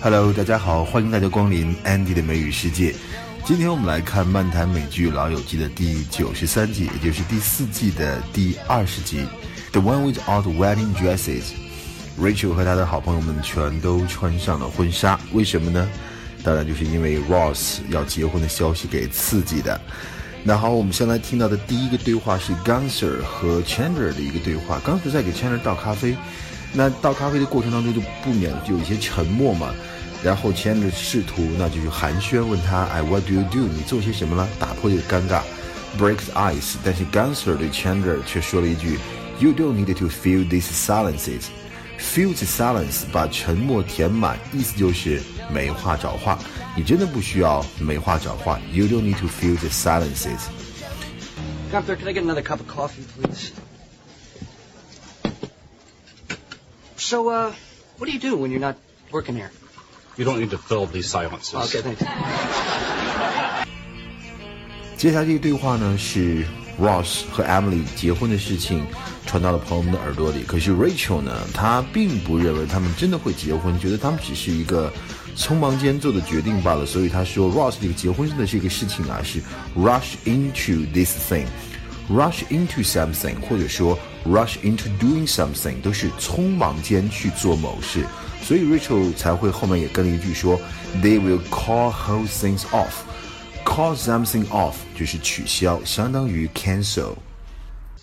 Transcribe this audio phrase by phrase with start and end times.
[0.00, 2.94] Hello，大家好，欢迎大家光临 Andy 的美语世界。
[3.44, 9.26] 今天我们来看漫谈美剧《老友记》的第九十三集，也就是第四季的第二十集
[9.72, 11.46] ，The one with all the wedding dresses。
[12.16, 15.88] Rachel 和他的好朋友们全都穿上了婚纱，为什么呢？
[16.44, 19.80] 当然就是因为 Ross 要结婚的消息给刺激的。
[20.44, 24.80] 那好，我们先来听到的第一个对话是 Gunser 和 Chandler 的一个对话。
[24.86, 26.16] Gunser 在给 Chandler 倒咖啡，
[26.72, 29.74] 那倒咖啡的过程当中就不免有一些沉默嘛。
[30.22, 33.60] 然后 Chandler 试图那就是寒暄问他，哎，What do you do？
[33.60, 34.48] 你做些什么了？
[34.58, 35.42] 打破这个尴尬
[35.96, 36.74] ，breaks ice。
[36.84, 38.98] 但是 Gunser 对 Chandler 却说了一句
[39.38, 41.42] ，You don't need to fill these silences。
[42.00, 46.38] Fill the silence，把沉默填满，意思就是没话找话。
[46.76, 48.60] 你真的不需要没话找话。
[48.72, 50.46] You don't need to fill the silences。
[51.72, 53.52] Gunther, can I get another cup of coffee, please?
[57.08, 57.54] So, uh,
[57.96, 58.76] what do you do when you're not
[59.10, 59.50] working here?
[60.18, 61.54] You don't need to fill these silences.
[61.54, 62.04] Okay, thanks.
[64.98, 66.44] 接下来这个对话呢是
[66.78, 68.84] Ross 和 Emily 结婚的事情
[69.24, 74.92] 传到了朋友们的耳朵里，可是 Rachel 呢，她并不认为他们真的会结婚，觉得他们只是一个
[75.34, 76.84] 匆忙间做的决定罢了。
[76.84, 79.40] 所以她说 Ross 这个结婚的这个事情啊，是
[79.74, 81.16] rush into this
[82.07, 88.05] thing，rush into something，或者说 rush into doing something，都是匆忙间去做某事。
[88.41, 90.59] 所以 Rachel 才会后面也跟了一句说，
[91.01, 97.15] They will call whole things off。Call something off 就是取消，相当于 cancel。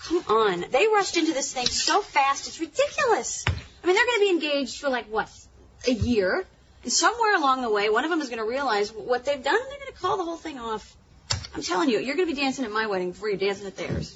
[0.02, 0.64] Come on.
[0.70, 3.44] They rushed into this thing so fast, it's ridiculous.
[3.82, 5.28] I mean, they're going to be engaged for like, what,
[5.86, 6.46] a year?
[6.82, 9.54] And somewhere along the way, one of them is going to realize what they've done
[9.54, 10.96] and they're going to call the whole thing off.
[11.54, 13.76] I'm telling you, you're going to be dancing at my wedding before you're dancing at
[13.76, 14.14] theirs.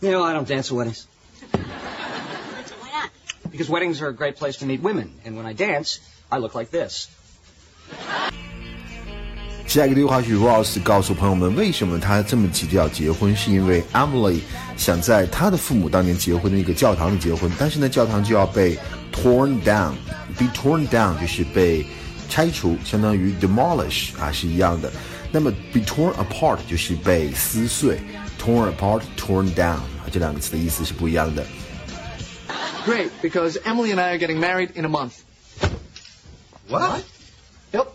[0.00, 1.06] You know, I don't dance at weddings.
[1.52, 3.10] Why not?
[3.50, 5.12] Because weddings are a great place to meet women.
[5.24, 6.00] And when I dance,
[6.30, 7.08] I look like this.
[9.66, 14.40] 下一个对话是 Ross 告诉朋友们，为什么他这么急着要结婚，是因为 Emily
[14.76, 18.78] 想在他的父母当年结婚的那个教堂里结婚，但是呢，教堂就要被
[19.12, 21.86] torn down，be torn down 就是被
[22.28, 24.92] 拆除，相当于 demolish 啊是一样的。
[25.30, 28.00] 那么 be torn apart 就是被撕碎，
[28.38, 31.44] torn apart，torn down 啊这两个词的意思是不一样的。
[32.84, 35.22] Great, because Emily and I are getting married in a month.
[36.68, 37.04] What?
[37.72, 37.88] Yep.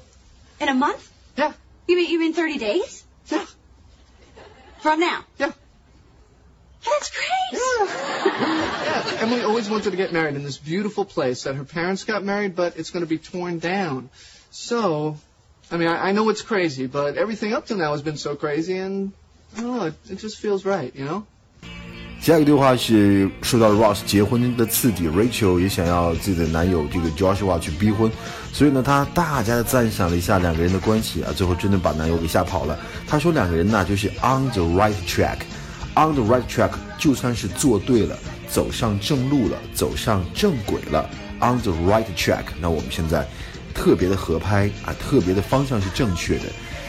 [0.62, 1.12] In a month?
[1.38, 1.54] Yeah.
[1.88, 3.04] You mean, you mean 30 days?
[3.30, 3.46] Yeah.
[4.82, 5.26] From now?
[5.38, 5.52] Yeah.
[6.86, 7.60] That's great.
[7.60, 9.18] Yeah.
[9.20, 12.56] Emily always wanted to get married in this beautiful place that her parents got married,
[12.56, 14.10] but it's going to be torn down.
[14.52, 15.18] So,
[15.73, 18.37] I mean, I, I know it's crazy, but everything up to now has been so
[18.37, 19.13] crazy, and
[19.57, 21.23] I don't know, it, it just feels right, you know?
[22.21, 28.13] 下一个对话是受到了 Ross 结婚的刺激，Rachel 也想要自己的男友这个 Joshua 去逼婚，
[28.53, 32.79] 所以呢，她大家的赞赏了一下两个人的关系啊，最后真的把男友给吓跑了。
[33.09, 38.17] 她说两个人呢就是 on the right track，on the right track 就算是做对了，
[38.47, 41.09] 走上正路了，走上正轨了
[41.41, 42.45] ，on the right track。
[42.61, 43.27] 那我们现在
[43.73, 46.45] 特别的合拍啊，特别的方向是正确的。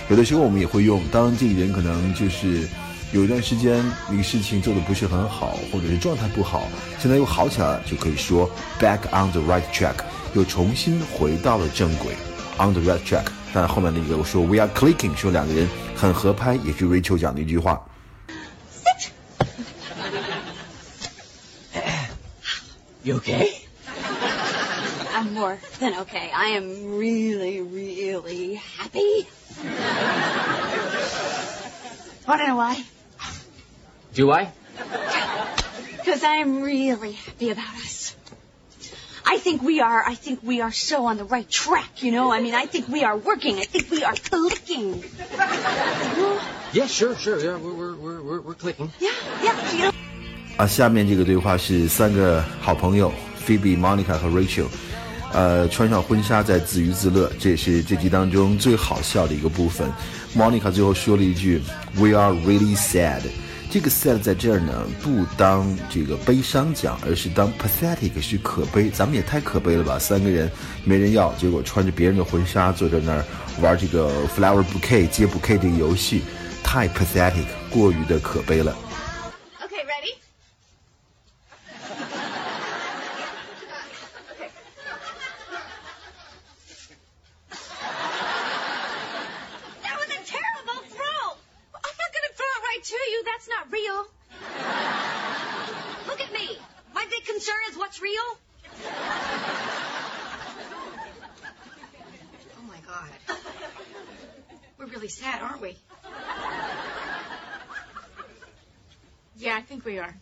[0.09, 2.67] 有的时候我们也会用，当这个人可能就是。
[3.13, 6.67] 有一段时间那个事情做的不是很好，或者是状态不好，
[6.97, 8.49] 现在又好起来了，就可以说
[8.79, 9.93] back on the right track，
[10.33, 12.15] 又重新回到了正轨
[12.57, 13.27] ，on the right track。
[13.53, 17.79] 但后面那个我说 we are clicking，说两个人很合拍，也是 Rachel 讲的一句话。
[23.03, 23.62] You okay?
[25.14, 26.30] I'm more than okay.
[26.34, 29.26] I am really, really happy.
[32.26, 32.84] Want to know why?
[34.14, 34.52] Do I?
[35.96, 38.14] Because I'm really happy about us.
[39.30, 42.32] I think we are, I think we are so on the right track, you know?
[42.32, 43.58] I mean, I think we are working.
[43.58, 45.04] I think we are clicking.
[46.72, 47.38] Yeah, sure, sure.
[47.38, 48.90] Yeah, we're, we're, we're, we're, we're clicking.
[49.00, 49.12] Yeah,
[49.42, 49.92] yeah, you know?
[50.56, 53.12] 啊，下面这个对话是三个好朋友
[53.46, 54.66] Phoebe、Monica 和 Rachel，
[55.33, 59.91] 呃，穿上婚纱在自娱自乐，这也是这集当中最好笑的一个部分。
[60.35, 61.59] Monica 最后说了一句
[61.95, 63.21] "We are really sad"，
[63.71, 68.91] 这个 sad 在这儿呢，不当这个悲伤讲，而是当 pathetic 是可悲。
[68.91, 70.51] 咱们也太可悲了吧，三个人
[70.83, 73.25] 没人要，结果穿着别人的婚纱坐在那儿
[73.59, 76.21] 玩这个 flower bouquet 接 bouquet 这个游戏，
[76.63, 78.75] 太 pathetic，过于的可悲了。
[79.63, 80.13] Okay, ready?
[89.83, 91.37] That was a terrible throw.
[91.75, 93.23] I'm not going to throw it right to you.
[93.25, 94.07] That's not real.
[96.07, 96.57] Look at me.
[96.93, 98.37] My big concern is what's real.
[102.57, 103.09] Oh, my God.
[104.77, 105.77] We're really sad, aren't we?
[109.37, 110.15] Yeah, I think we are.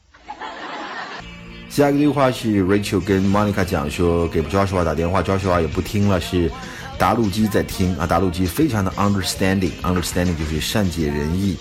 [1.72, 6.52] 下一个对话是 Rachel 跟 Monica 讲说，给 Joshua 打电话，Joshua 也不听了，是
[6.98, 11.56] 答录机在听啊，答录机非常的 understanding，understanding 就是善解人意。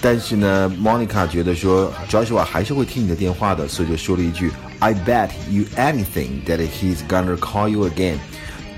[0.00, 8.16] 但是呢，Monica 觉得说 Joshua 还是会听你的电话的，所以就说了一句 I bet you anything that he's gonna call you again。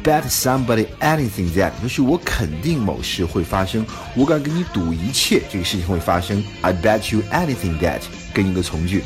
[0.02, 3.86] Bet somebody anything that 就是我肯定某事会发生，
[4.16, 6.42] 我敢跟你赌一切这个事情会发生。
[6.60, 8.00] I bet you anything that
[8.34, 9.04] 跟一个从句。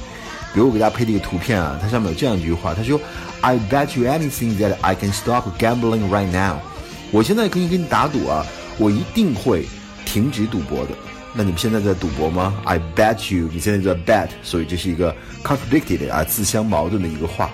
[0.56, 2.98] 比如我给大家配的一个图片啊，它上面有这样一句话，他说
[3.42, 6.56] ：“I bet you anything that I can stop gambling right now。”
[7.12, 8.42] 我现在可以跟你打赌啊，
[8.78, 9.66] 我一定会
[10.06, 10.92] 停止赌博的。
[11.34, 15.14] 那你们现在在赌博吗？I bet you，你现在在 bet，所以这是一个
[15.44, 17.50] contradicted 啊，自相矛盾的一个话。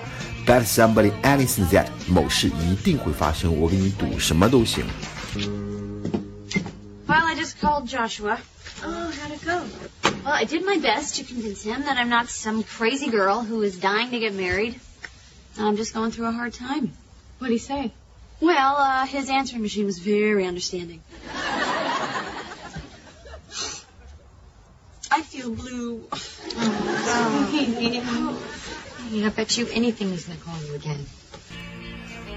[0.47, 4.85] Bet somebody anything that 某事一定会发生，我给你赌什么都行。
[7.05, 8.37] Well, I just called Joshua.
[8.82, 9.64] Oh, how'd it go?
[10.24, 13.62] Well, I did my best to convince him that I'm not some crazy girl who
[13.62, 14.80] is dying to get married.
[15.58, 16.92] I'm just going through a hard time.
[17.38, 17.92] What'd he say?
[18.40, 21.02] Well, uh, his answering machine was very understanding.
[25.10, 26.06] I feel blue.
[26.12, 26.20] Oh,
[29.24, 31.06] I bet you anything he's gonna call you again.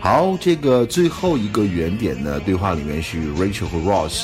[0.01, 4.23] 好，这个最后一个原点呢，对话里面是 Rachel 和 Ross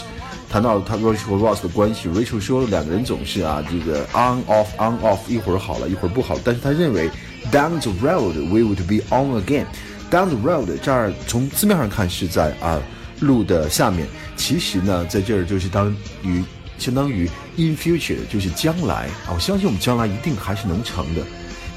[0.53, 2.11] 谈到他 Rachel 和 Ross 的关系。
[2.11, 6.37] Rachel 说两个人总是啊，这个 on off on off，一会儿好了，一会儿不好。
[6.45, 7.09] 但是他认为
[7.51, 9.65] down the road we would be on again。
[10.11, 12.79] down the road 这儿从字面上看是在啊
[13.21, 14.07] 路的下面，
[14.37, 15.91] 其实呢在这儿就是当
[16.23, 16.45] 于
[16.77, 17.27] 相当于
[17.57, 19.33] in future，就是将来啊。
[19.35, 21.23] 我相信我们将来一定还是能成的。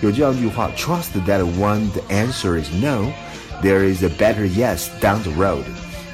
[0.02, 3.08] 有这样一句话：Trust that when the answer is no。
[3.64, 5.64] There is a better yes down the road。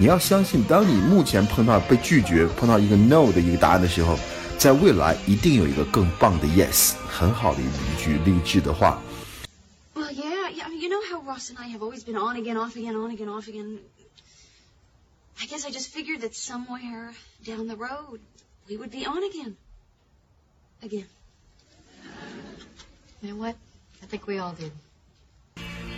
[0.00, 4.18] 你要相信，当你目前碰到被拒绝、碰到一个 no 的一个答案的时候，
[4.58, 9.00] 在未来一定有一个更棒的 yes，很好的一句励志的话。
[9.94, 10.64] Well, yeah, yeah.
[10.64, 12.94] I mean, you know how Ross and I have always been on again, off again,
[12.94, 13.78] on again, off again.
[15.40, 17.12] I guess I just figured that somewhere
[17.44, 18.20] down the road
[18.68, 19.56] we would be on again.
[20.82, 21.06] Again.
[23.22, 23.56] You know what?
[24.02, 24.72] I think we all did.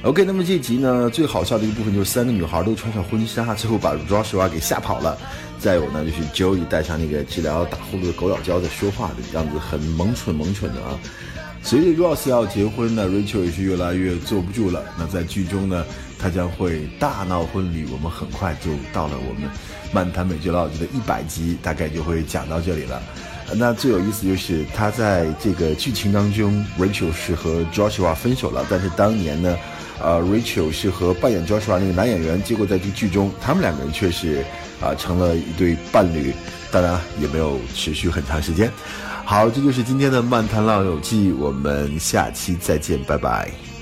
[0.04, 5.18] OK，那么这集呢，最好笑的一个部分就是三个女孩都穿上婚纱，最后把 Joshua 给吓跑了。
[5.58, 11.00] 再有呢，就是 Joey 带上那个治疗打呼噜的狗咬胶在说话的样子，很萌蠢萌蠢的啊。
[11.62, 14.84] 随着 Ross 要结婚呢，Rachel 也是越来越坐不住了。
[15.00, 15.86] 那在剧中呢，
[16.20, 17.86] 她将会大闹婚礼。
[17.90, 19.50] 我们很快就到了我们
[19.94, 23.02] 漫谈美剧老友记的一百集，大概就会讲到这里了。
[23.56, 29.58] 那最有意思就是他在这个剧情当中，Rachel 是和 Joshua 分手了，但是当年呢。
[30.02, 34.44] 呃，Rachel 是和扮演 Joshua 那个男演员，结果在这剧中，他们两个人却是
[34.82, 36.34] 啊成了一对伴侣，
[36.72, 38.72] 当然也没有持续很长时间。
[39.26, 43.73] 好，这就是今天的漫谈浪友记，我们下期再见，拜拜。